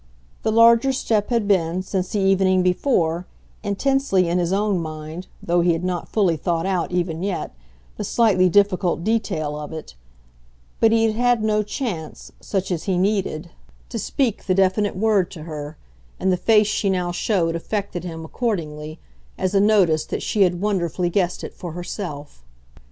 [0.41, 3.27] The larger step had been, since the evening before,
[3.61, 7.53] intensely in his own mind, though he had not fully thought out, even yet,
[7.97, 9.93] the slightly difficult detail of it;
[10.79, 13.51] but he had had no chance, such as he needed,
[13.89, 15.77] to speak the definite word to her,
[16.19, 18.97] and the face she now showed affected him, accordingly,
[19.37, 22.43] as a notice that she had wonderfully guessed it for herself.